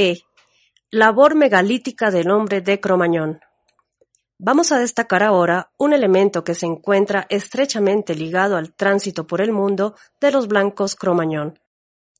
[0.00, 0.22] E.
[0.92, 3.40] Labor megalítica del hombre de Cromañón.
[4.38, 9.50] Vamos a destacar ahora un elemento que se encuentra estrechamente ligado al tránsito por el
[9.50, 11.58] mundo de los blancos Cromañón.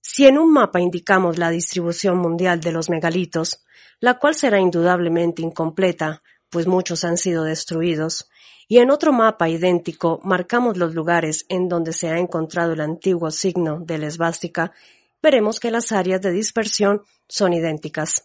[0.01, 3.65] Si en un mapa indicamos la distribución mundial de los megalitos,
[4.01, 8.29] la cual será indudablemente incompleta, pues muchos han sido destruidos,
[8.67, 13.31] y en otro mapa idéntico marcamos los lugares en donde se ha encontrado el antiguo
[13.31, 14.73] signo de la esvástica,
[15.23, 18.25] veremos que las áreas de dispersión son idénticas.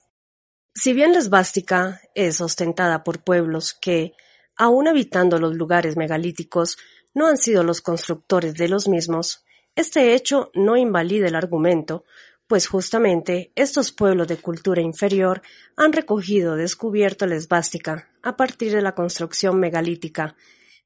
[0.75, 4.13] Si bien la esvástica es ostentada por pueblos que,
[4.55, 6.77] aun habitando los lugares megalíticos,
[7.13, 9.45] no han sido los constructores de los mismos,
[9.75, 12.05] este hecho no invalida el argumento,
[12.47, 15.41] pues justamente estos pueblos de cultura inferior
[15.75, 20.35] han recogido descubierto la esvástica a partir de la construcción megalítica,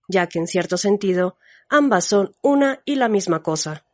[0.07, 1.37] ya que en cierto sentido
[1.69, 3.86] ambas son una y la misma cosa.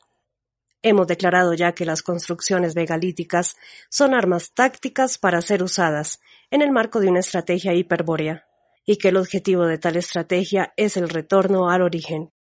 [0.85, 3.55] Hemos declarado ya que las construcciones megalíticas
[3.89, 6.19] son armas tácticas para ser usadas
[6.51, 8.45] en el marco de una estrategia hiperbórea,
[8.85, 12.33] y que el objetivo de tal estrategia es el retorno al origen.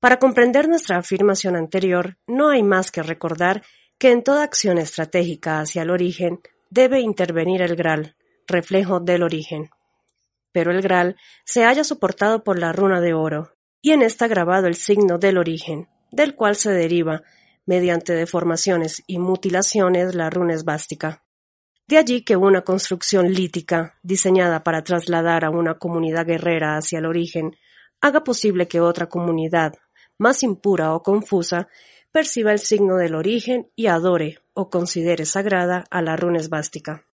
[0.00, 3.62] Para comprender nuestra afirmación anterior, no hay más que recordar
[3.98, 8.16] que en toda acción estratégica hacia el origen debe intervenir el Graal,
[8.48, 9.70] reflejo del origen.
[10.50, 14.66] Pero el Graal se halla soportado por la runa de oro, y en esta grabado
[14.66, 17.22] el signo del origen, del cual se deriva
[17.66, 21.24] mediante deformaciones y mutilaciones la runa esvástica.
[21.88, 27.06] De allí que una construcción lítica, diseñada para trasladar a una comunidad guerrera hacia el
[27.06, 27.56] origen,
[28.00, 29.74] haga posible que otra comunidad,
[30.18, 31.68] más impura o confusa,
[32.10, 37.06] perciba el signo del origen y adore o considere sagrada a la runa esvástica.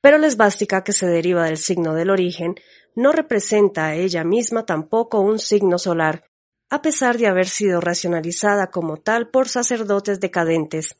[0.00, 2.56] Pero la esvástica que se deriva del signo del origen
[2.94, 6.24] no representa a ella misma tampoco un signo solar,
[6.72, 10.96] a pesar de haber sido racionalizada como tal por sacerdotes decadentes,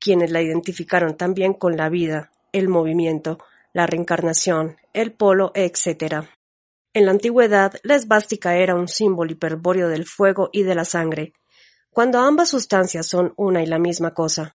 [0.00, 3.38] quienes la identificaron también con la vida, el movimiento,
[3.72, 6.26] la reencarnación, el polo, etc.
[6.92, 11.34] En la antigüedad, la esvástica era un símbolo hiperbóreo del fuego y de la sangre,
[11.90, 14.56] cuando ambas sustancias son una y la misma cosa.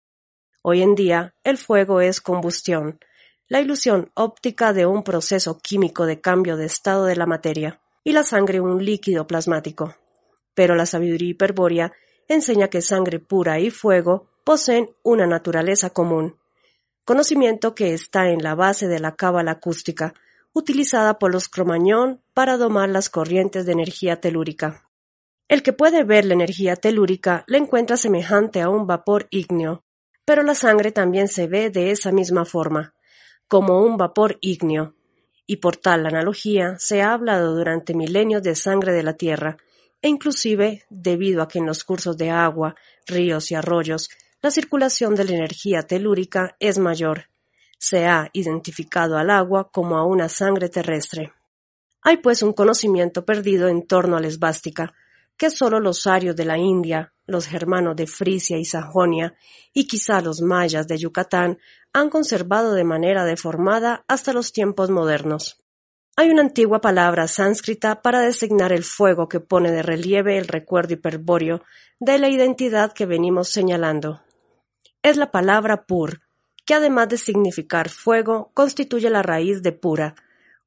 [0.63, 2.99] Hoy en día, el fuego es combustión,
[3.47, 8.13] la ilusión óptica de un proceso químico de cambio de estado de la materia, y
[8.13, 9.95] la sangre un líquido plasmático
[10.55, 11.93] pero la sabiduría hiperbórea
[12.27, 16.37] enseña que sangre pura y fuego poseen una naturaleza común,
[17.03, 20.13] conocimiento que está en la base de la cábala acústica,
[20.53, 24.89] utilizada por los cromañón para domar las corrientes de energía telúrica.
[25.47, 29.83] El que puede ver la energía telúrica la encuentra semejante a un vapor ígneo,
[30.25, 32.95] pero la sangre también se ve de esa misma forma,
[33.47, 34.95] como un vapor ígneo,
[35.45, 39.57] y por tal analogía se ha hablado durante milenios de sangre de la Tierra,
[40.05, 42.75] e inclusive debido a que en los cursos de agua,
[43.07, 47.29] ríos y arroyos la circulación de la energía telúrica es mayor.
[47.79, 51.33] Se ha identificado al agua como a una sangre terrestre.
[52.03, 54.93] Hay pues un conocimiento perdido en torno a la esvástica,
[55.37, 59.33] que sólo los arios de la India, los germanos de Frisia y Sajonia,
[59.73, 61.57] y quizá los mayas de Yucatán,
[61.93, 65.64] han conservado de manera deformada hasta los tiempos modernos.
[66.17, 70.93] Hay una antigua palabra sánscrita para designar el fuego que pone de relieve el recuerdo
[70.93, 71.61] hiperbóreo
[71.99, 74.21] de la identidad que venimos señalando.
[75.03, 76.21] Es la palabra pur,
[76.65, 80.15] que además de significar fuego, constituye la raíz de pura,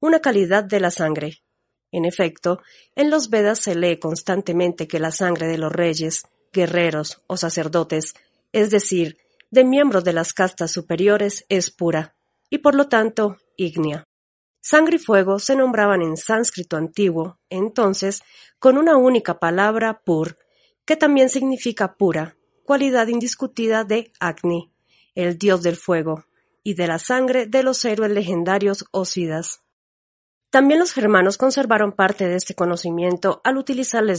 [0.01, 1.43] una calidad de la sangre.
[1.93, 2.61] En efecto,
[2.95, 8.13] en los Vedas se lee constantemente que la sangre de los reyes, guerreros o sacerdotes,
[8.53, 9.17] es decir,
[9.51, 12.15] de miembros de las castas superiores, es pura,
[12.51, 14.08] y por lo tanto ígnea.
[14.71, 18.21] Sangre y fuego se nombraban en sánscrito antiguo, entonces,
[18.59, 20.37] con una única palabra pur,
[20.85, 24.71] que también significa pura, cualidad indiscutida de Agni,
[25.15, 26.27] el dios del fuego,
[26.63, 29.63] y de la sangre de los héroes legendarios Osidas.
[30.51, 34.13] También los germanos conservaron parte de este conocimiento al utilizar la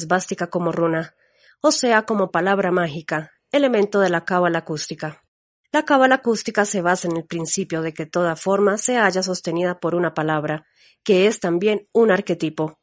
[0.49, 1.13] como runa,
[1.61, 5.23] o sea, como palabra mágica, elemento de la cábala acústica.
[5.71, 9.79] La cábala acústica se basa en el principio de que toda forma se halla sostenida
[9.79, 10.65] por una palabra,
[11.03, 12.79] que es también un arquetipo,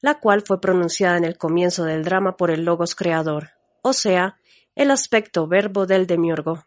[0.00, 3.50] la cual fue pronunciada en el comienzo del drama por el logos creador,
[3.82, 4.38] o sea,
[4.76, 6.64] el aspecto verbo del demiurgo.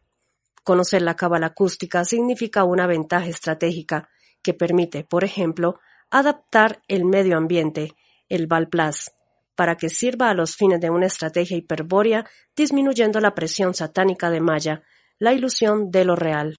[0.65, 4.09] Conocer la cábala acústica significa una ventaja estratégica
[4.43, 5.79] que permite, por ejemplo,
[6.09, 7.95] adaptar el medio ambiente,
[8.27, 9.13] el Valplas,
[9.55, 12.25] para que sirva a los fines de una estrategia hiperbórea,
[12.57, 14.83] disminuyendo la presión satánica de Maya,
[15.21, 16.57] la ilusión de lo real.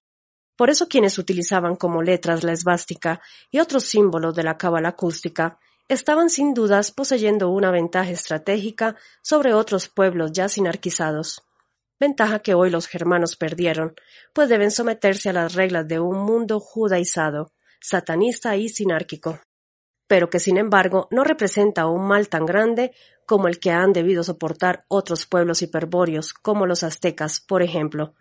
[0.55, 3.19] Por eso quienes utilizaban como letras la esvástica
[3.51, 9.53] y otros símbolos de la cábala acústica estaban sin dudas poseyendo una ventaja estratégica sobre
[9.53, 11.43] otros pueblos ya sinarquizados.
[11.99, 13.95] Ventaja que hoy los germanos perdieron,
[14.33, 17.51] pues deben someterse a las reglas de un mundo judaizado,
[17.81, 19.41] satanista y sinárquico
[20.07, 22.91] pero que sin embargo no representa un mal tan grande
[23.25, 28.13] como el que han debido soportar otros pueblos hiperbóreos, como los aztecas, por ejemplo,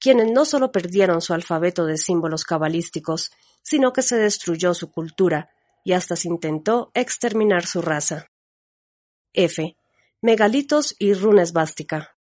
[0.00, 5.50] quienes no solo perdieron su alfabeto de símbolos cabalísticos, sino que se destruyó su cultura
[5.84, 8.30] y hasta se intentó exterminar su raza.
[9.32, 9.76] F.
[10.20, 12.16] Megalitos y runas bástica.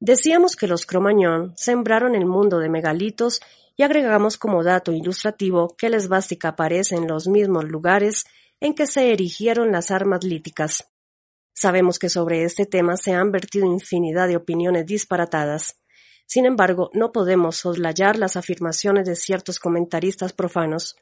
[0.00, 3.40] Decíamos que los cromañón sembraron el mundo de megalitos
[3.76, 8.26] y agregamos como dato ilustrativo que la esvástica aparece en los mismos lugares
[8.60, 10.92] en que se erigieron las armas líticas.
[11.54, 15.80] Sabemos que sobre este tema se han vertido infinidad de opiniones disparatadas.
[16.28, 20.96] Sin embargo, no podemos soslayar las afirmaciones de ciertos comentaristas profanos,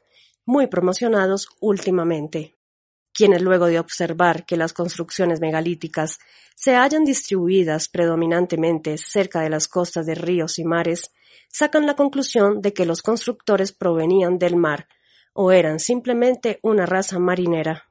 [0.45, 2.55] muy promocionados últimamente,
[3.13, 6.19] quienes luego de observar que las construcciones megalíticas
[6.55, 11.11] se hallan distribuidas predominantemente cerca de las costas de ríos y mares,
[11.49, 14.87] sacan la conclusión de que los constructores provenían del mar
[15.33, 17.89] o eran simplemente una raza marinera.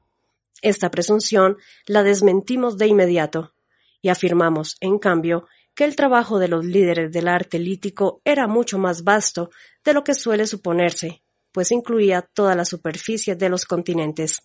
[0.63, 3.53] Esta presunción la desmentimos de inmediato
[4.01, 5.45] y afirmamos, en cambio,
[5.77, 9.51] que el trabajo de los líderes del arte lítico era mucho más vasto
[9.85, 11.21] de lo que suele suponerse,
[11.51, 14.41] pues incluía toda la superficie de los continentes,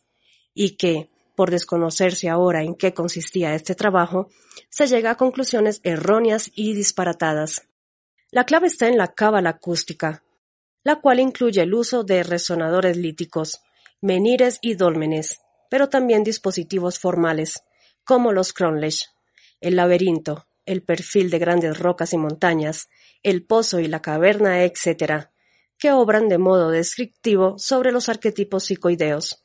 [0.52, 4.28] y que, por desconocerse ahora en qué consistía este trabajo,
[4.68, 7.62] se llega a conclusiones erróneas y disparatadas.
[8.30, 10.22] La clave está en la cábala acústica,
[10.84, 13.62] la cual incluye el uso de resonadores líticos,
[14.02, 15.40] menires y dólmenes,
[15.70, 17.62] pero también dispositivos formales,
[18.04, 19.08] como los Cronlech,
[19.62, 22.88] el laberinto, el perfil de grandes rocas y montañas,
[23.22, 25.28] el pozo y la caverna, etc.,
[25.78, 29.42] que obran de modo descriptivo sobre los arquetipos psicoideos.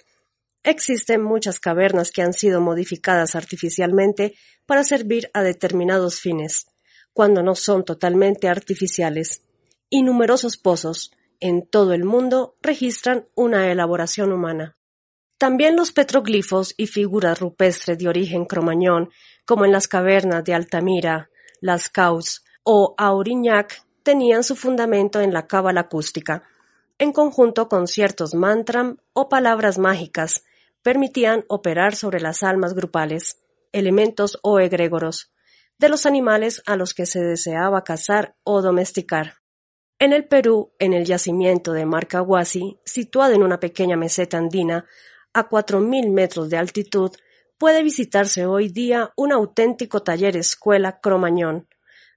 [0.64, 4.36] Existen muchas cavernas que han sido modificadas artificialmente
[4.66, 6.68] para servir a determinados fines,
[7.14, 9.42] cuando no son totalmente artificiales,
[9.90, 14.77] y numerosos pozos, en todo el mundo registran una elaboración humana.
[15.38, 19.12] También los petroglifos y figuras rupestres de origen cromañón,
[19.46, 21.30] como en las cavernas de Altamira,
[21.62, 26.44] Las Caus o Aurignac, tenían su fundamento en la cábala acústica.
[26.98, 30.44] En conjunto con ciertos mantram o palabras mágicas,
[30.82, 33.44] permitían operar sobre las almas grupales,
[33.74, 35.32] elementos o egregoros,
[35.78, 39.36] de los animales a los que se deseaba cazar o domesticar.
[40.00, 44.86] En el Perú, en el yacimiento de Marcahuasi, situado en una pequeña meseta andina
[45.34, 47.12] a cuatro mil metros de altitud,
[47.58, 51.68] puede visitarse hoy día un auténtico taller escuela cromañón.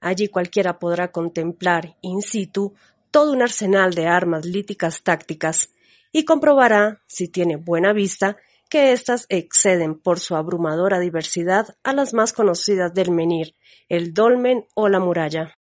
[0.01, 2.75] Allí cualquiera podrá contemplar in situ
[3.11, 5.71] todo un arsenal de armas líticas tácticas
[6.13, 8.37] y comprobará, si tiene buena vista,
[8.69, 13.57] que éstas exceden por su abrumadora diversidad a las más conocidas del menir,
[13.89, 15.57] el dolmen o la muralla.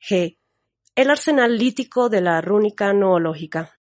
[0.00, 0.38] G
[0.98, 3.77] el arsenal lítico de la rúnica noológica.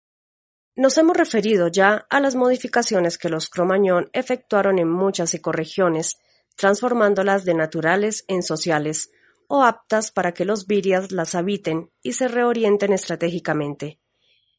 [0.76, 6.18] Nos hemos referido ya a las modificaciones que los cromañón efectuaron en muchas ecorregiones,
[6.56, 9.12] transformándolas de naturales en sociales,
[9.48, 14.00] o aptas para que los virias las habiten y se reorienten estratégicamente.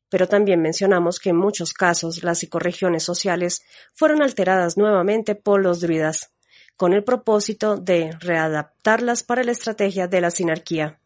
[0.09, 5.81] Pero también mencionamos que en muchos casos las ecorregiones sociales fueron alteradas nuevamente por los
[5.81, 6.31] druidas,
[6.77, 11.01] con el propósito de readaptarlas para la estrategia de la sinarquía.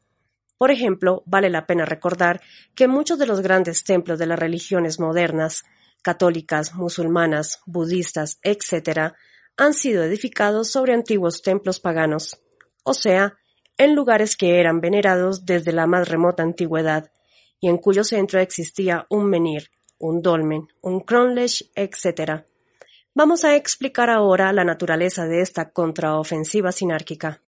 [0.59, 2.41] Por ejemplo, vale la pena recordar
[2.75, 5.65] que muchos de los grandes templos de las religiones modernas,
[6.03, 9.15] católicas, musulmanas, budistas, etc.,
[9.57, 12.41] han sido edificados sobre antiguos templos paganos,
[12.85, 13.37] o sea,
[13.77, 17.11] en lugares que eran venerados desde la más remota antigüedad,
[17.61, 22.45] y en cuyo centro existía un menir, un dolmen, un cronlech, etc.
[23.15, 27.43] Vamos a explicar ahora la naturaleza de esta contraofensiva sinárquica.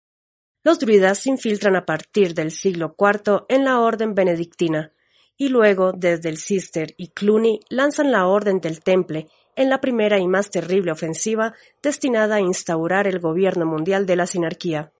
[0.62, 4.92] Los druidas se infiltran a partir del siglo IV en la orden benedictina,
[5.36, 9.26] y luego, desde el Cister y Cluny, lanzan la Orden del Temple
[9.56, 14.26] en la primera y más terrible ofensiva destinada a instaurar el gobierno mundial de la
[14.26, 14.92] sinarquía.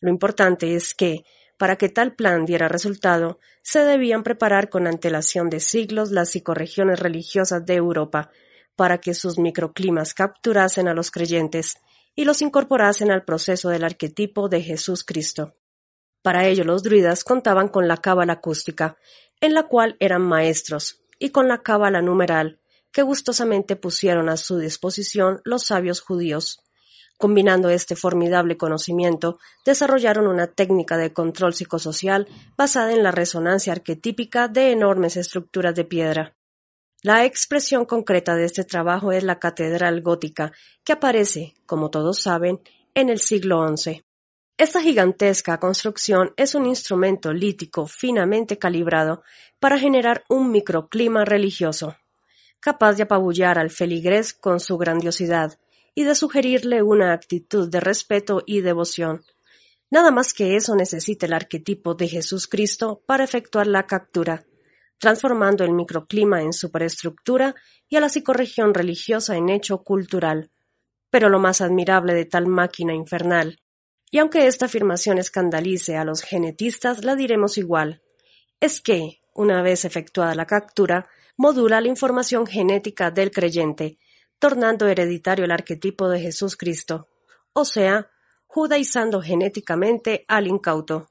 [0.00, 1.24] Lo importante es que,
[1.58, 6.98] para que tal plan diera resultado, se debían preparar con antelación de siglos las psicorregiones
[6.98, 8.30] religiosas de Europa,
[8.76, 11.76] para que sus microclimas capturasen a los creyentes
[12.16, 15.54] y los incorporasen al proceso del arquetipo de Jesús Cristo.
[16.22, 18.96] Para ello los druidas contaban con la cábala acústica,
[19.40, 22.58] en la cual eran maestros, y con la cábala numeral,
[22.90, 26.62] que gustosamente pusieron a su disposición los sabios judíos.
[27.18, 34.48] Combinando este formidable conocimiento, desarrollaron una técnica de control psicosocial basada en la resonancia arquetípica
[34.48, 36.35] de enormes estructuras de piedra.
[37.02, 42.60] La expresión concreta de este trabajo es la catedral gótica, que aparece, como todos saben,
[42.94, 44.02] en el siglo XI.
[44.58, 49.22] Esta gigantesca construcción es un instrumento lítico finamente calibrado
[49.60, 51.96] para generar un microclima religioso,
[52.60, 55.58] capaz de apabullar al feligrés con su grandiosidad,
[55.94, 59.24] y de sugerirle una actitud de respeto y devoción.
[59.90, 64.44] Nada más que eso necesita el arquetipo de Jesús Cristo para efectuar la captura,
[64.98, 67.54] transformando el microclima en superestructura
[67.88, 70.50] y a la psicorregión religiosa en hecho cultural.
[71.10, 73.60] Pero lo más admirable de tal máquina infernal,
[74.10, 78.02] y aunque esta afirmación escandalice a los genetistas, la diremos igual,
[78.60, 83.98] es que, una vez efectuada la captura, modula la información genética del creyente,
[84.38, 87.08] tornando hereditario el arquetipo de Jesús Cristo,
[87.52, 88.10] o sea,
[88.46, 91.10] judaizando genéticamente al incauto.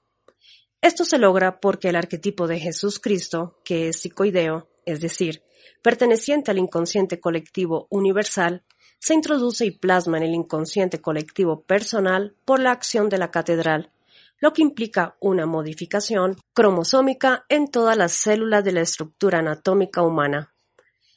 [0.85, 5.41] Esto se logra porque el arquetipo de Jesús Cristo, que es psicoideo, es decir,
[5.81, 8.63] perteneciente al inconsciente colectivo universal,
[8.99, 13.93] se introduce y plasma en el inconsciente colectivo personal por la acción de la catedral,
[14.39, 20.53] lo que implica una modificación cromosómica en todas las células de la estructura anatómica humana.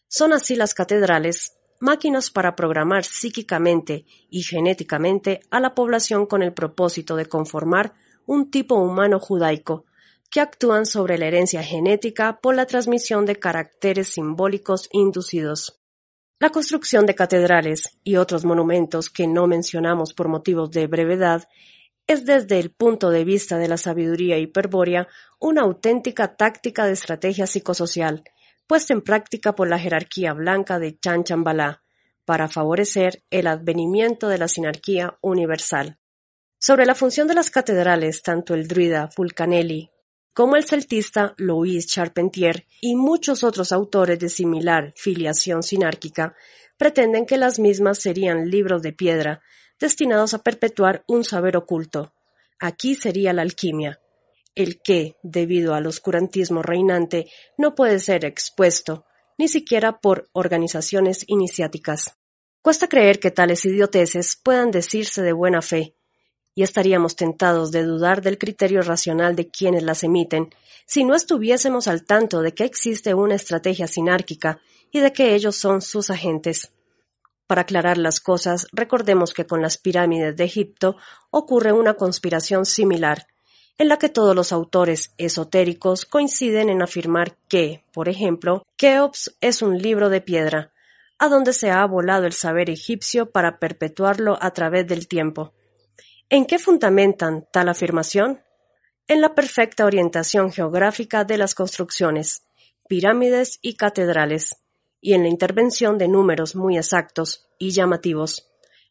[0.09, 6.55] Son así las catedrales máquinas para programar psíquicamente y genéticamente a la población con el
[6.55, 7.93] propósito de conformar
[8.29, 9.87] un tipo humano judaico,
[10.31, 15.81] que actúan sobre la herencia genética por la transmisión de caracteres simbólicos inducidos.
[16.39, 21.49] La construcción de catedrales y otros monumentos que no mencionamos por motivos de brevedad
[22.07, 25.09] es desde el punto de vista de la sabiduría hiperbórea
[25.41, 28.25] una auténtica táctica de estrategia psicosocial,
[28.67, 31.83] puesta en práctica por la jerarquía blanca de Chanchambalá
[32.27, 35.99] para favorecer el advenimiento de la sinarquía universal.
[36.61, 39.91] Sobre la función de las catedrales, tanto el druida Fulcanelli
[40.35, 46.37] como el celtista Louis Charpentier y muchos otros autores de similar filiación sinárquica
[46.77, 49.43] pretenden que las mismas serían libros de piedra
[49.81, 52.13] destinados a perpetuar un saber oculto.
[52.61, 54.01] Aquí sería la alquimia,
[54.55, 59.07] el que, debido al oscurantismo reinante, no puede ser expuesto,
[59.39, 62.17] ni siquiera por organizaciones iniciáticas.
[62.63, 65.97] Cuesta creer que tales idioteces puedan decirse de buena fe,
[66.59, 70.53] y estaríamos tentados de dudar del criterio racional de quienes las emiten,
[70.87, 74.59] si no estuviésemos al tanto de que existe una estrategia sinárquica
[74.91, 76.73] y de que ellos son sus agentes.
[77.47, 80.97] Para aclarar las cosas, recordemos que con las pirámides de Egipto
[81.31, 83.29] ocurre una conspiración similar,
[83.79, 89.63] en la que todos los autores esotéricos coinciden en afirmar que, por ejemplo, Keops es
[89.63, 90.73] un libro de piedra,
[91.21, 95.53] a donde se ha volado el saber egipcio para perpetuarlo a través del tiempo.
[96.31, 98.43] ¿En qué fundamentan tal afirmación?
[99.07, 102.43] En la perfecta orientación geográfica de las construcciones,
[102.87, 104.57] pirámides y catedrales,
[105.01, 108.47] y en la intervención de números muy exactos y llamativos,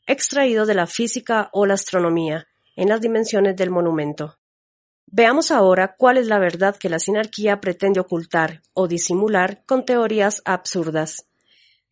[0.08, 4.40] extraídos de la física o la astronomía, en las dimensiones del monumento.
[5.06, 10.42] Veamos ahora cuál es la verdad que la sinarquía pretende ocultar o disimular con teorías
[10.44, 11.28] absurdas.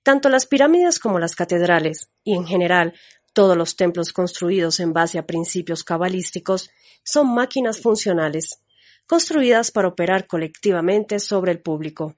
[0.01, 2.95] Tanto las pirámides como las catedrales, y en general
[3.35, 6.71] todos los templos construidos en base a principios cabalísticos,
[7.03, 8.61] son máquinas funcionales,
[9.05, 12.15] construidas para operar colectivamente sobre el público.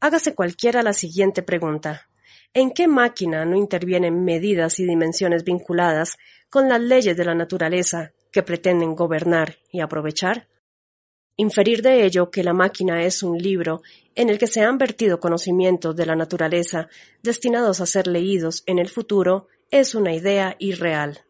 [0.00, 2.08] Hágase cualquiera la siguiente pregunta.
[2.52, 6.16] ¿En qué máquina no intervienen medidas y dimensiones vinculadas
[6.50, 10.48] con las leyes de la naturaleza que pretenden gobernar y aprovechar?
[11.36, 13.82] Inferir de ello que la máquina es un libro
[14.16, 16.88] en el que se han vertido conocimientos de la naturaleza
[17.22, 21.24] destinados a ser leídos en el futuro es una idea irreal.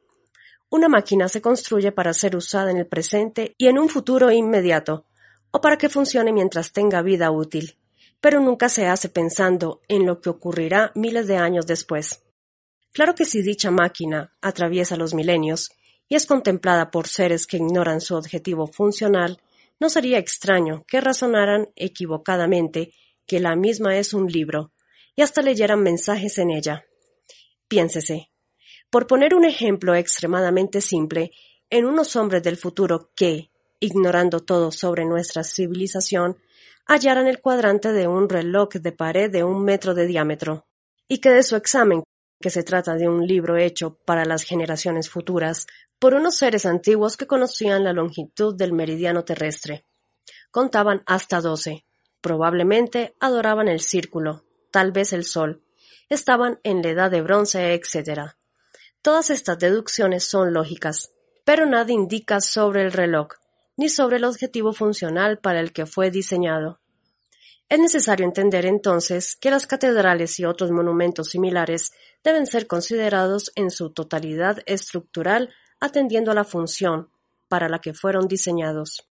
[0.71, 5.07] Una máquina se construye para ser usada en el presente y en un futuro inmediato,
[5.51, 7.79] o para que funcione mientras tenga vida útil,
[8.21, 12.23] pero nunca se hace pensando en lo que ocurrirá miles de años después.
[12.93, 15.71] Claro que si dicha máquina atraviesa los milenios
[16.09, 19.41] y es contemplada por seres que ignoran su objetivo funcional,
[19.81, 22.93] no sería extraño que razonaran equivocadamente
[23.27, 24.73] que la misma es un libro
[25.15, 26.85] y hasta leyeran mensajes en ella.
[27.69, 28.31] Piénsese.
[28.91, 31.33] Por poner un ejemplo extremadamente simple,
[31.71, 36.39] en unos hombres del futuro que, ignorando todo sobre nuestra civilización,
[36.87, 40.67] hallaran el cuadrante de un reloj de pared de un metro de diámetro,
[41.07, 42.03] y que de su examen
[42.41, 45.67] que se trata de un libro hecho para las generaciones futuras
[45.99, 49.85] por unos seres antiguos que conocían la longitud del meridiano terrestre.
[50.51, 51.85] Contaban hasta doce.
[52.21, 55.63] Probablemente adoraban el círculo, tal vez el sol.
[56.09, 58.33] Estaban en la edad de bronce, etc.
[59.03, 61.13] Todas estas deducciones son lógicas,
[61.45, 63.29] pero nada indica sobre el reloj,
[63.77, 66.81] ni sobre el objetivo funcional para el que fue diseñado.
[67.69, 71.93] Es necesario entender entonces que las catedrales y otros monumentos similares
[72.25, 77.11] deben ser considerados en su totalidad estructural atendiendo a la función
[77.47, 79.09] para la que fueron diseñados.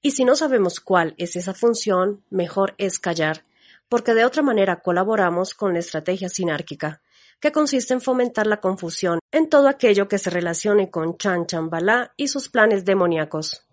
[0.00, 3.44] Y si no sabemos cuál es esa función, mejor es callar,
[3.92, 7.02] porque de otra manera colaboramos con la estrategia sinárquica,
[7.38, 12.14] que consiste en fomentar la confusión en todo aquello que se relacione con Chan Chambala
[12.16, 13.66] y sus planes demoníacos.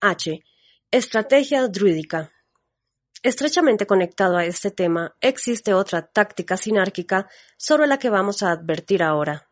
[0.00, 0.40] H.
[0.92, 2.30] Estrategia druídica.
[3.24, 9.02] Estrechamente conectado a este tema, existe otra táctica sinárquica sobre la que vamos a advertir
[9.02, 9.48] ahora.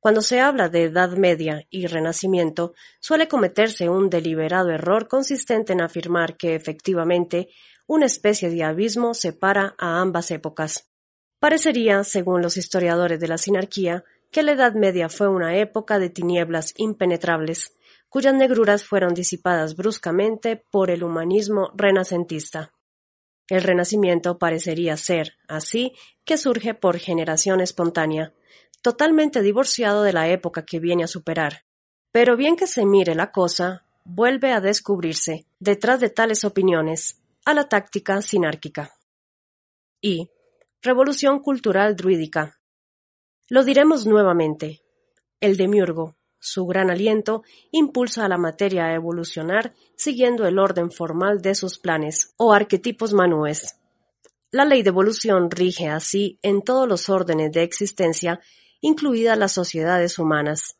[0.00, 5.82] Cuando se habla de Edad Media y Renacimiento, suele cometerse un deliberado error consistente en
[5.82, 7.48] afirmar que efectivamente
[7.86, 10.90] una especie de abismo separa a ambas épocas.
[11.38, 16.10] Parecería, según los historiadores de la sinarquía, que la Edad Media fue una época de
[16.10, 17.76] tinieblas impenetrables,
[18.08, 22.72] cuyas negruras fueron disipadas bruscamente por el humanismo renacentista.
[23.48, 25.92] El Renacimiento parecería ser, así,
[26.24, 28.32] que surge por generación espontánea,
[28.82, 31.64] totalmente divorciado de la época que viene a superar.
[32.10, 37.54] Pero bien que se mire la cosa, vuelve a descubrirse, detrás de tales opiniones, a
[37.54, 38.92] la táctica sinárquica.
[40.02, 40.28] Y
[40.86, 42.60] Revolución cultural druídica.
[43.48, 44.82] Lo diremos nuevamente.
[45.40, 51.42] El demiurgo, su gran aliento impulsa a la materia a evolucionar siguiendo el orden formal
[51.42, 53.74] de sus planes o arquetipos manúes.
[54.52, 58.38] La ley de evolución rige así en todos los órdenes de existencia,
[58.80, 60.78] incluidas las sociedades humanas.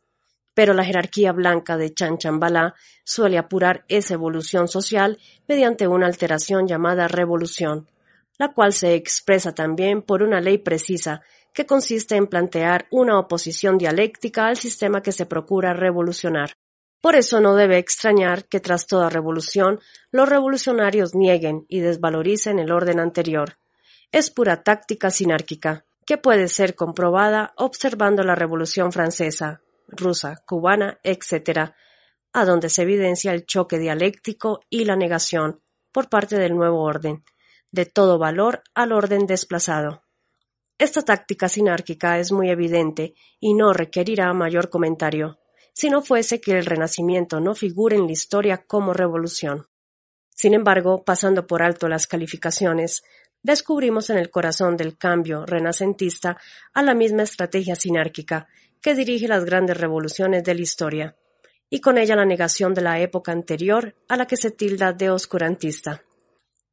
[0.57, 2.73] Pero la jerarquía blanca de Chanchambalá
[3.03, 7.91] suele apurar esa evolución social mediante una alteración llamada revolución,
[8.39, 11.21] la cual se expresa también por una ley precisa
[11.53, 16.53] que consiste en plantear una oposición dialéctica al sistema que se procura revolucionar.
[17.01, 22.71] Por eso no debe extrañar que tras toda revolución los revolucionarios nieguen y desvaloricen el
[22.71, 23.59] orden anterior.
[24.11, 31.71] Es pura táctica sinárquica, que puede ser comprobada observando la Revolución francesa, rusa, cubana, etc.,
[32.33, 37.23] a donde se evidencia el choque dialéctico y la negación, por parte del nuevo orden,
[37.71, 40.03] de todo valor al orden desplazado.
[40.77, 45.39] Esta táctica sinárquica es muy evidente y no requerirá mayor comentario,
[45.73, 49.67] si no fuese que el Renacimiento no figure en la historia como revolución.
[50.29, 53.03] Sin embargo, pasando por alto las calificaciones,
[53.41, 56.37] descubrimos en el corazón del cambio renacentista
[56.73, 58.47] a la misma estrategia sinárquica
[58.81, 61.15] que dirige las grandes revoluciones de la historia,
[61.69, 65.09] y con ella la negación de la época anterior a la que se tilda de
[65.09, 66.03] oscurantista.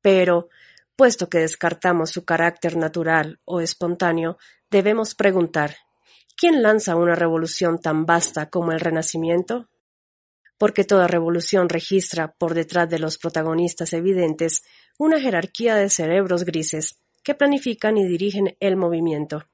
[0.01, 0.49] Pero,
[0.97, 4.39] Puesto que descartamos su carácter natural o espontáneo,
[4.71, 5.77] debemos preguntar
[6.37, 9.69] ¿quién lanza una revolución tan vasta como el Renacimiento?
[10.57, 14.63] Porque toda revolución registra, por detrás de los protagonistas evidentes,
[14.97, 19.47] una jerarquía de cerebros grises que planifican y dirigen el movimiento.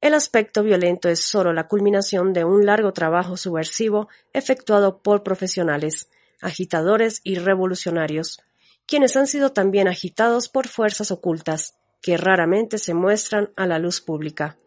[0.00, 6.08] El aspecto violento es sólo la culminación de un largo trabajo subversivo efectuado por profesionales,
[6.40, 8.40] agitadores y revolucionarios,
[8.86, 14.00] quienes han sido también agitados por fuerzas ocultas, que raramente se muestran a la luz
[14.00, 14.58] pública.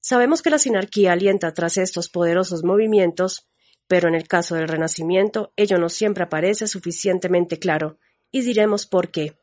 [0.00, 3.48] Sabemos que la sinarquía alienta tras estos poderosos movimientos,
[3.88, 7.98] pero en el caso del Renacimiento ello no siempre aparece suficientemente claro,
[8.30, 9.36] y diremos por qué.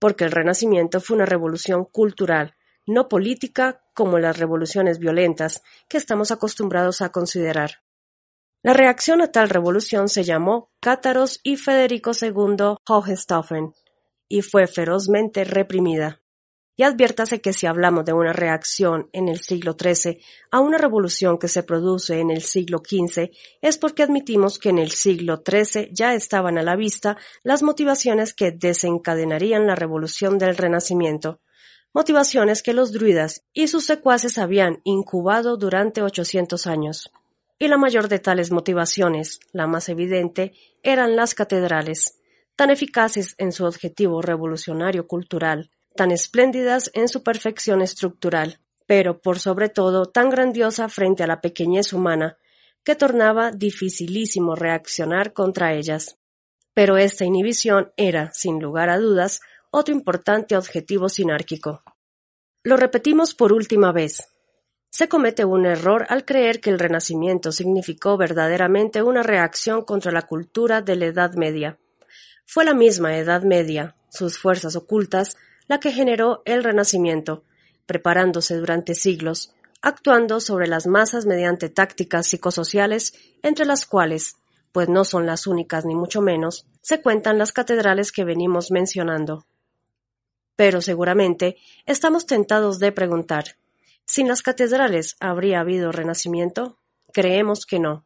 [0.00, 6.30] Porque el Renacimiento fue una revolución cultural, no política como las revoluciones violentas que estamos
[6.30, 7.82] acostumbrados a considerar.
[8.62, 13.74] La reacción a tal revolución se llamó Cátaros y Federico II Hohenstaufen
[14.26, 16.22] y fue ferozmente reprimida.
[16.76, 20.18] Y adviértase que si hablamos de una reacción en el siglo XIII
[20.50, 23.28] a una revolución que se produce en el siglo XV,
[23.60, 28.32] es porque admitimos que en el siglo XIII ya estaban a la vista las motivaciones
[28.32, 31.42] que desencadenarían la revolución del Renacimiento,
[31.92, 37.10] motivaciones que los druidas y sus secuaces habían incubado durante ochocientos años
[37.60, 42.18] y la mayor de tales motivaciones, la más evidente, eran las catedrales,
[42.56, 49.38] tan eficaces en su objetivo revolucionario cultural, tan espléndidas en su perfección estructural, pero por
[49.38, 52.38] sobre todo tan grandiosa frente a la pequeñez humana,
[52.82, 56.16] que tornaba dificilísimo reaccionar contra ellas.
[56.72, 61.82] Pero esta inhibición era, sin lugar a dudas, otro importante objetivo sinárquico.
[62.64, 64.28] Lo repetimos por última vez.
[64.90, 70.22] Se comete un error al creer que el Renacimiento significó verdaderamente una reacción contra la
[70.22, 71.78] cultura de la Edad Media.
[72.44, 75.36] Fue la misma Edad Media, sus fuerzas ocultas,
[75.68, 77.44] la que generó el Renacimiento,
[77.86, 84.36] preparándose durante siglos, actuando sobre las masas mediante tácticas psicosociales, entre las cuales,
[84.72, 89.46] pues no son las únicas ni mucho menos, se cuentan las catedrales que venimos mencionando.
[90.60, 93.56] Pero seguramente estamos tentados de preguntar,
[94.04, 96.76] ¿sin las catedrales habría habido renacimiento?
[97.14, 98.04] Creemos que no.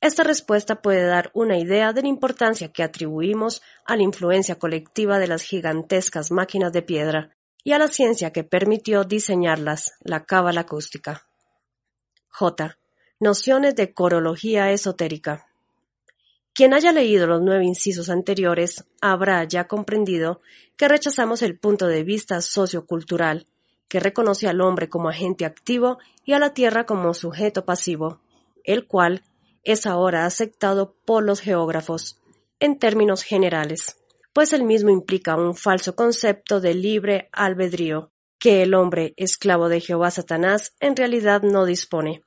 [0.00, 5.18] Esta respuesta puede dar una idea de la importancia que atribuimos a la influencia colectiva
[5.18, 10.62] de las gigantescas máquinas de piedra y a la ciencia que permitió diseñarlas, la cábala
[10.62, 11.28] acústica.
[12.30, 12.78] J.
[13.18, 15.49] Nociones de corología esotérica.
[16.60, 20.42] Quien haya leído los nueve incisos anteriores habrá ya comprendido
[20.76, 23.46] que rechazamos el punto de vista sociocultural,
[23.88, 28.20] que reconoce al hombre como agente activo y a la tierra como sujeto pasivo,
[28.62, 29.22] el cual
[29.64, 32.20] es ahora aceptado por los geógrafos,
[32.58, 33.96] en términos generales,
[34.34, 39.80] pues el mismo implica un falso concepto de libre albedrío, que el hombre, esclavo de
[39.80, 42.22] Jehová Satanás, en realidad no dispone.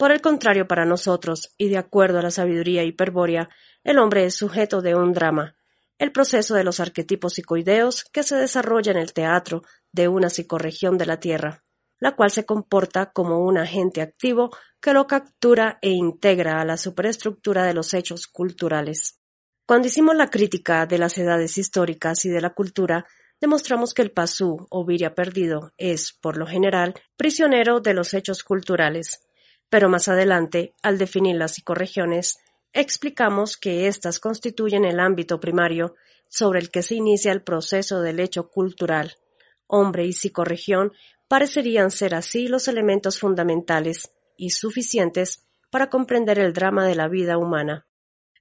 [0.00, 3.50] Por el contrario, para nosotros, y de acuerdo a la sabiduría hiperbórea,
[3.84, 5.54] el hombre es sujeto de un drama,
[5.98, 10.96] el proceso de los arquetipos psicoideos que se desarrolla en el teatro de una psicorregión
[10.96, 11.62] de la Tierra
[12.00, 16.76] la cual se comporta como un agente activo que lo captura e integra a la
[16.76, 19.20] superestructura de los hechos culturales.
[19.66, 23.06] Cuando hicimos la crítica de las edades históricas y de la cultura,
[23.40, 28.42] demostramos que el pasú o viria perdido es, por lo general, prisionero de los hechos
[28.42, 29.20] culturales.
[29.70, 32.40] Pero más adelante, al definir las psicorregiones,
[32.72, 35.94] explicamos que éstas constituyen el ámbito primario
[36.28, 39.16] sobre el que se inicia el proceso del hecho cultural.
[39.66, 40.92] Hombre y psicorregión
[41.28, 47.38] parecerían ser así los elementos fundamentales y suficientes para comprender el drama de la vida
[47.38, 47.86] humana.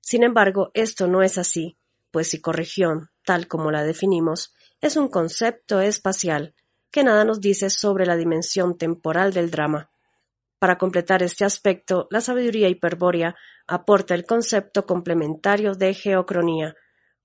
[0.01, 1.77] Sin embargo, esto no es así,
[2.09, 6.55] pues psicorregión, tal como la definimos, es un concepto espacial
[6.89, 9.91] que nada nos dice sobre la dimensión temporal del drama.
[10.59, 16.75] Para completar este aspecto, la sabiduría hiperbórea aporta el concepto complementario de geocronía,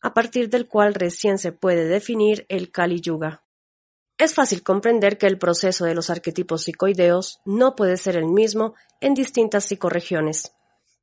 [0.00, 3.42] a partir del cual recién se puede definir el Kali Yuga.
[4.16, 8.74] Es fácil comprender que el proceso de los arquetipos psicoideos no puede ser el mismo
[9.00, 10.52] en distintas psicorregiones.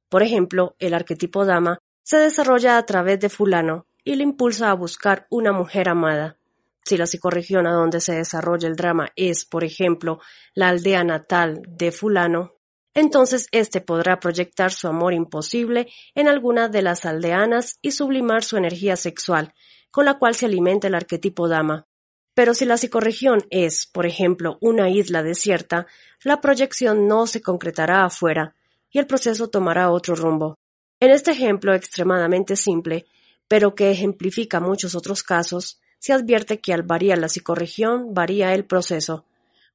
[0.08, 4.76] Por ejemplo, el arquetipo dama se desarrolla a través de fulano y le impulsa a
[4.76, 6.38] buscar una mujer amada.
[6.84, 10.20] Si la psicorregión a donde se desarrolla el drama es, por ejemplo,
[10.54, 12.56] la aldea natal de fulano,
[12.94, 18.58] entonces éste podrá proyectar su amor imposible en alguna de las aldeanas y sublimar su
[18.58, 19.54] energía sexual,
[19.92, 21.88] con la cual se alimenta el arquetipo dama,
[22.34, 25.88] pero si la psicorregión es, por ejemplo, una isla desierta,
[26.24, 28.56] la proyección no se concretará afuera
[28.90, 30.56] y el proceso tomará otro rumbo.
[31.00, 33.06] En este ejemplo extremadamente simple,
[33.48, 38.66] pero que ejemplifica muchos otros casos, se advierte que al variar la psicorregión varía el
[38.66, 39.24] proceso,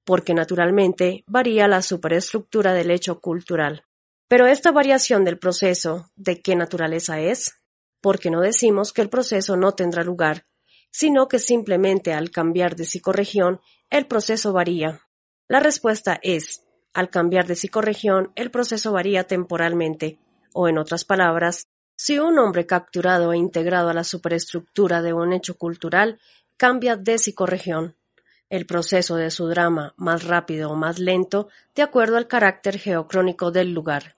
[0.04, 3.84] porque naturalmente varía la superestructura del hecho cultural.
[4.26, 7.54] Pero esta variación del proceso, ¿de qué naturaleza es?
[8.00, 10.46] Porque no decimos que el proceso no tendrá lugar,
[10.90, 15.02] sino que simplemente al cambiar de psicorregión el proceso varía.
[15.46, 20.18] La respuesta es, al cambiar de psicorregión el proceso varía temporalmente,
[20.52, 21.68] o en otras palabras,
[22.06, 26.20] si un hombre capturado e integrado a la superestructura de un hecho cultural
[26.56, 27.96] cambia de psicorregión,
[28.48, 33.50] el proceso de su drama más rápido o más lento de acuerdo al carácter geocrónico
[33.50, 34.14] del lugar.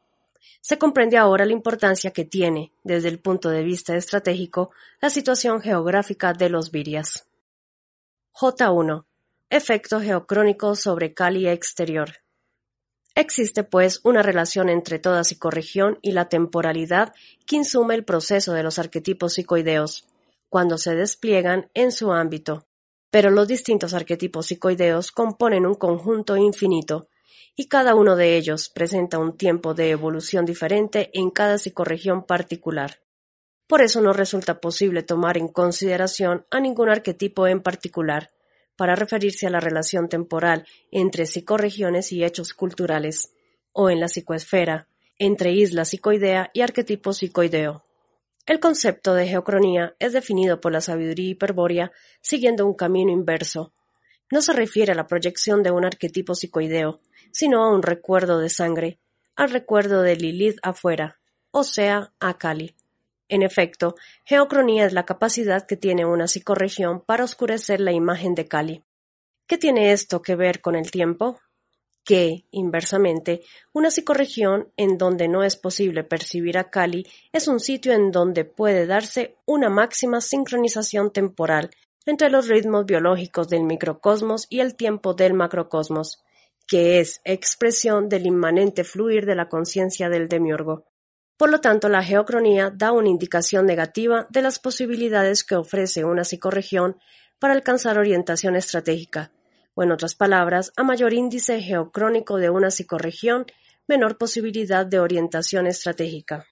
[0.61, 4.70] Se comprende ahora la importancia que tiene, desde el punto de vista estratégico,
[5.01, 7.27] la situación geográfica de los virias.
[8.35, 9.07] J1.
[9.48, 12.11] Efecto geocrónico sobre Cali exterior.
[13.20, 17.12] Existe, pues, una relación entre toda psicorregión y la temporalidad
[17.46, 20.07] que insume el proceso de los arquetipos psicoideos,
[20.48, 22.68] cuando se despliegan en su ámbito.
[23.11, 27.09] Pero los distintos arquetipos psicoideos componen un conjunto infinito,
[27.57, 33.00] y cada uno de ellos presenta un tiempo de evolución diferente en cada psicorregión particular.
[33.66, 38.31] Por eso no resulta posible tomar en consideración a ningún arquetipo en particular,
[38.78, 43.34] para referirse a la relación temporal entre psicorregiones y hechos culturales,
[43.72, 44.86] o en la psicoesfera,
[45.18, 47.84] entre isla psicoidea y arquetipo psicoideo.
[48.46, 53.72] El concepto de geocronía es definido por la sabiduría hiperbórea siguiendo un camino inverso.
[54.30, 57.00] No se refiere a la proyección de un arquetipo psicoideo,
[57.32, 59.00] sino a un recuerdo de sangre,
[59.34, 61.18] al recuerdo de Lilith afuera,
[61.50, 62.76] o sea, a Kali.
[63.28, 68.48] En efecto, geocronía es la capacidad que tiene una psicorregión para oscurecer la imagen de
[68.48, 68.84] Kali.
[69.46, 71.38] ¿Qué tiene esto que ver con el tiempo?
[72.08, 73.42] que, inversamente,
[73.74, 78.46] una psicorregión en donde no es posible percibir a Kali es un sitio en donde
[78.46, 81.68] puede darse una máxima sincronización temporal
[82.06, 86.24] entre los ritmos biológicos del microcosmos y el tiempo del macrocosmos,
[86.66, 90.86] que es expresión del inmanente fluir de la conciencia del demiurgo.
[91.38, 96.24] Por lo tanto, la geocronía da una indicación negativa de las posibilidades que ofrece una
[96.24, 96.98] psicorregión
[97.38, 99.31] para alcanzar orientación estratégica,
[99.74, 103.46] o en otras palabras, a mayor índice geocrónico de una psicorregión,
[103.87, 106.44] menor posibilidad de orientación estratégica.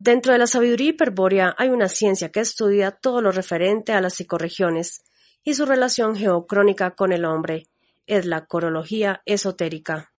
[0.00, 4.14] Dentro de la sabiduría hiperbórea hay una ciencia que estudia todo lo referente a las
[4.14, 5.04] psicorregiones
[5.44, 7.68] y su relación geocrónica con el hombre,
[8.08, 10.12] es la corología esotérica.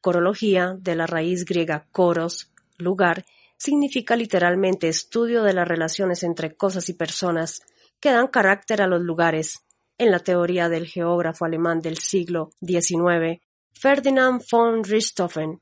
[0.00, 3.24] Corología, de la raíz griega koros, lugar,
[3.62, 7.62] significa literalmente estudio de las relaciones entre cosas y personas
[8.00, 9.60] que dan carácter a los lugares,
[9.98, 13.40] en la teoría del geógrafo alemán del siglo XIX,
[13.72, 15.60] Ferdinand von Richthofen,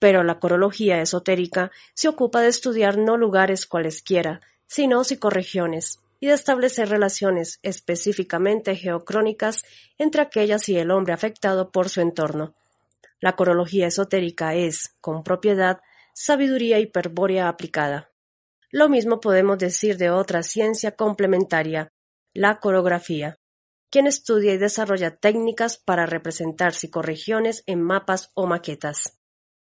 [0.00, 6.32] pero la corología esotérica se ocupa de estudiar no lugares cualesquiera, sino psicorregiones, y de
[6.32, 9.62] establecer relaciones específicamente geocrónicas
[9.96, 12.56] entre aquellas y el hombre afectado por su entorno.
[13.20, 15.78] La corología esotérica es, con propiedad,
[16.20, 18.10] sabiduría hiperbórea aplicada.
[18.72, 21.92] Lo mismo podemos decir de otra ciencia complementaria,
[22.34, 23.36] la corografía,
[23.88, 29.16] quien estudia y desarrolla técnicas para representar psicorregiones en mapas o maquetas.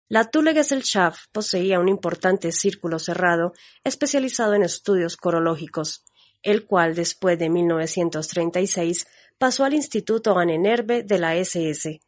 [0.09, 6.05] La Thule-Gesellschaft poseía un importante círculo cerrado especializado en estudios corológicos,
[6.43, 12.01] el cual después de 1936 pasó al Instituto Annenerbe de la SS,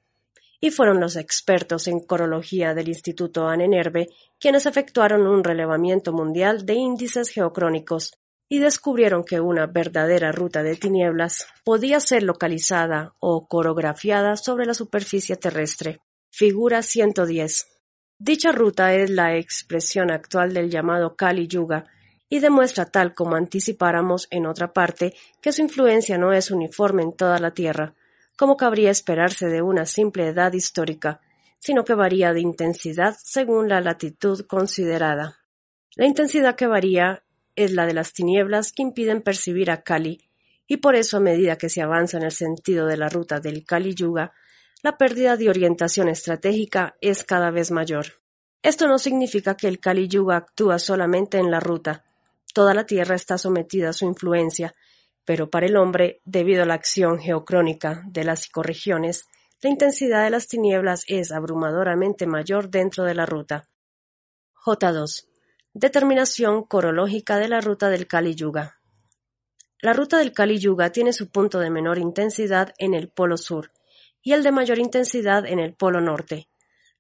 [0.61, 6.75] y fueron los expertos en corología del Instituto Annenerbe quienes efectuaron un relevamiento mundial de
[6.75, 8.13] índices geocrónicos,
[8.49, 14.75] y descubrieron que una verdadera ruta de tinieblas podía ser localizada o coreografiada sobre la
[14.75, 16.01] superficie terrestre.
[16.31, 17.67] Figura 110.
[18.19, 21.87] Dicha ruta es la expresión actual del llamado Kali Yuga
[22.31, 27.13] y demuestra tal como anticipáramos en otra parte que su influencia no es uniforme en
[27.13, 27.95] toda la Tierra,
[28.39, 31.21] como cabría esperarse de una simple edad histórica,
[31.59, 35.41] sino que varía de intensidad según la latitud considerada.
[35.97, 37.25] La intensidad que varía
[37.57, 40.21] es la de las tinieblas que impiden percibir a Kali,
[40.69, 43.65] y por eso a medida que se avanza en el sentido de la ruta del
[43.65, 44.33] Kali Yuga,
[44.85, 48.23] la pérdida de orientación estratégica es cada vez mayor.
[48.63, 52.05] Esto no significa que el Kali Yuga actúa solamente en la ruta.
[52.55, 54.77] Toda la Tierra está sometida a su influencia,
[55.29, 59.27] pero para el hombre, debido a la acción geocrónica de las psicorregiones,
[59.61, 63.69] la intensidad de las tinieblas es abrumadoramente mayor dentro de la ruta.
[64.65, 65.27] J2.
[65.75, 68.81] Determinación corológica de la ruta del Kali Yuga.
[69.83, 73.71] La ruta del Kali Yuga tiene su punto de menor intensidad en el polo sur
[74.23, 76.49] y el de mayor intensidad en el polo norte.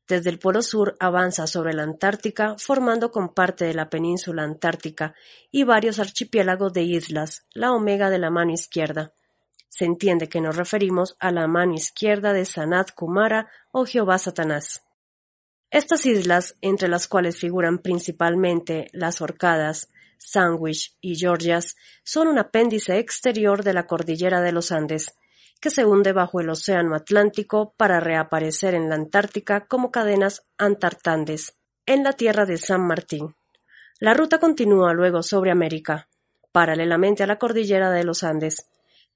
[0.09, 5.14] Desde el polo sur avanza sobre la Antártica, formando con parte de la península antártica
[5.51, 9.12] y varios archipiélagos de islas, la omega de la mano izquierda.
[9.68, 14.83] Se entiende que nos referimos a la mano izquierda de Sanat Kumara o Jehová Satanás.
[15.71, 22.99] Estas islas, entre las cuales figuran principalmente las Orcadas, Sandwich y Georgias, son un apéndice
[22.99, 25.18] exterior de la cordillera de los Andes,
[25.61, 31.57] que se hunde bajo el océano Atlántico para reaparecer en la Antártica como cadenas antartandes,
[31.87, 33.35] en la tierra de San Martín.
[33.99, 36.09] La ruta continúa luego sobre América,
[36.53, 38.68] paralelamente a la cordillera de los Andes,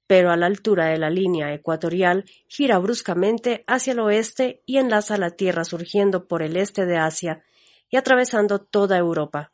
[0.07, 5.17] pero a la altura de la línea ecuatorial gira bruscamente hacia el oeste y enlaza
[5.17, 7.43] la Tierra surgiendo por el este de Asia
[7.89, 9.51] y atravesando toda Europa.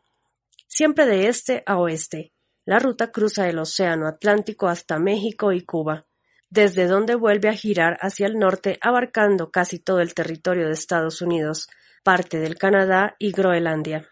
[0.67, 2.33] Siempre de este a oeste,
[2.65, 6.05] la ruta cruza el Océano Atlántico hasta México y Cuba,
[6.49, 11.21] desde donde vuelve a girar hacia el norte abarcando casi todo el territorio de Estados
[11.21, 11.69] Unidos,
[12.03, 14.09] parte del Canadá y Groenlandia.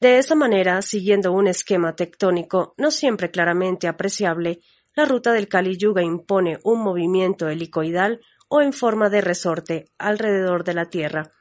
[0.00, 4.60] De esa manera, siguiendo un esquema tectónico no siempre claramente apreciable,
[4.94, 10.64] la ruta del Kali Yuga impone un movimiento helicoidal o en forma de resorte alrededor
[10.64, 11.32] de la Tierra.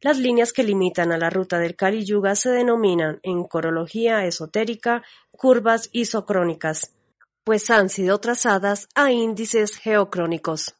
[0.00, 5.02] Las líneas que limitan a la ruta del Kali Yuga se denominan en corología esotérica
[5.30, 6.96] curvas isocrónicas,
[7.50, 10.76] pues han sido trazadas a índices geocrónicos.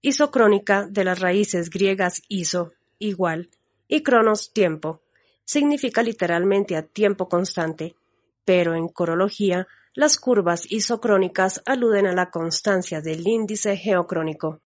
[0.00, 3.50] Isocrónica de las raíces griegas iso, igual,
[3.88, 5.02] y cronos, tiempo.
[5.44, 7.96] Significa literalmente a tiempo constante,
[8.44, 14.62] pero en corología las curvas isocrónicas aluden a la constancia del índice geocrónico.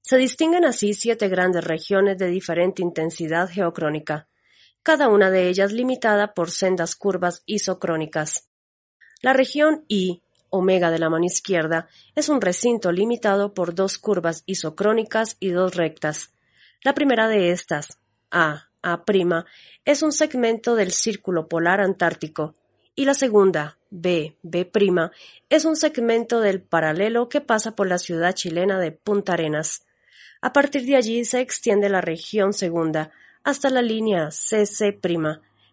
[0.00, 4.28] Se distinguen así siete grandes regiones de diferente intensidad geocrónica,
[4.82, 8.48] cada una de ellas limitada por sendas curvas isocrónicas.
[9.22, 14.42] La región I, omega de la mano izquierda, es un recinto limitado por dos curvas
[14.46, 16.32] isocrónicas y dos rectas.
[16.82, 17.98] La primera de estas,
[18.30, 19.04] A, A',
[19.84, 22.54] es un segmento del círculo polar antártico,
[22.94, 24.70] y la segunda, B, B',
[25.48, 29.86] es un segmento del paralelo que pasa por la ciudad chilena de Punta Arenas.
[30.40, 33.12] A partir de allí se extiende la región segunda
[33.44, 35.00] hasta la línea CC',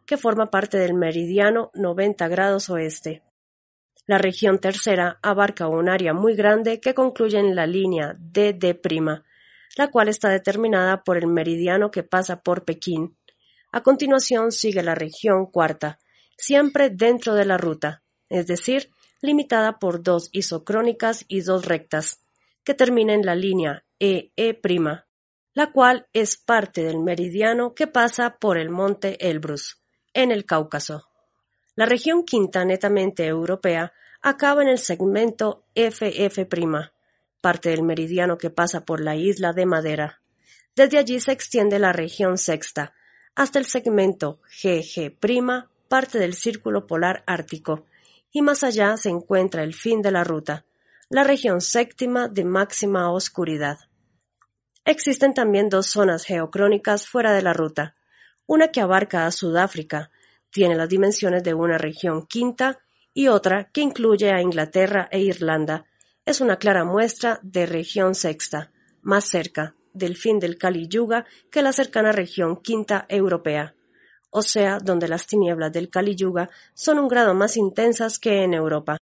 [0.06, 3.25] que forma parte del meridiano 90 grados oeste.
[4.08, 9.24] La región tercera abarca un área muy grande que concluye en la línea DD',
[9.78, 13.18] la cual está determinada por el meridiano que pasa por Pekín.
[13.72, 15.98] A continuación sigue la región cuarta,
[16.38, 18.92] siempre dentro de la ruta, es decir,
[19.22, 22.22] limitada por dos isocrónicas y dos rectas,
[22.64, 24.60] que termina en la línea EE',
[25.56, 29.82] la cual es parte del meridiano que pasa por el monte Elbrus,
[30.14, 31.08] en el Cáucaso.
[31.76, 36.92] La región quinta netamente europea acaba en el segmento FF',
[37.42, 40.22] parte del meridiano que pasa por la isla de Madera.
[40.76, 42.94] Desde allí se extiende la región sexta,
[43.36, 45.18] hasta el segmento GG',
[45.90, 47.86] parte del círculo polar ártico,
[48.32, 50.66] y más allá se encuentra el fin de la ruta,
[51.10, 53.78] la región séptima de máxima oscuridad.
[54.86, 57.96] Existen también dos zonas geocrónicas fuera de la ruta,
[58.48, 60.12] una que abarca a Sudáfrica,
[60.56, 62.80] tiene las dimensiones de una región quinta,
[63.14, 65.86] y otra que incluye a Inglaterra e Irlanda,
[66.24, 71.62] es una clara muestra de región sexta, más cerca del fin del Kali Yuga que
[71.62, 73.76] la cercana región quinta europea,
[74.30, 78.54] o sea, donde las tinieblas del Kali Yuga son un grado más intensas que en
[78.54, 78.98] Europa.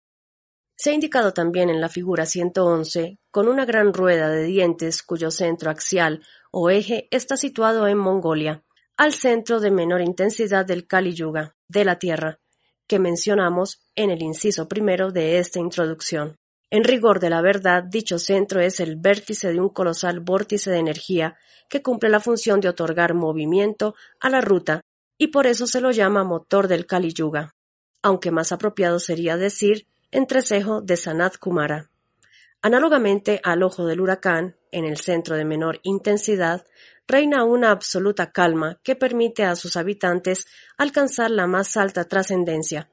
[0.76, 5.30] Se ha indicado también en la figura 111 con una gran rueda de dientes cuyo
[5.30, 8.64] centro axial o eje está situado en Mongolia,
[8.96, 12.40] al centro de menor intensidad del Kali Yuga, de la Tierra,
[12.88, 16.38] que mencionamos en el inciso primero de esta introducción.
[16.70, 20.78] En rigor de la verdad, dicho centro es el vértice de un colosal vórtice de
[20.78, 21.38] energía
[21.70, 24.82] que cumple la función de otorgar movimiento a la ruta
[25.18, 27.56] y por eso se lo llama motor del Kali Yuga,
[28.02, 31.90] aunque más apropiado sería decir entrecejo de Sanat Kumara.
[32.62, 36.66] Análogamente al ojo del huracán, en el centro de menor intensidad,
[37.08, 40.46] reina una absoluta calma que permite a sus habitantes
[40.78, 42.90] alcanzar la más alta trascendencia,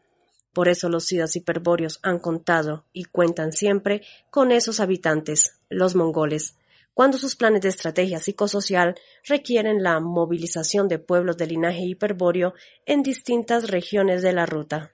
[0.52, 6.56] por eso los sidas hiperbóreos han contado y cuentan siempre con esos habitantes, los mongoles,
[6.92, 13.02] cuando sus planes de estrategia psicosocial requieren la movilización de pueblos de linaje hiperbóreo en
[13.02, 14.92] distintas regiones de la ruta.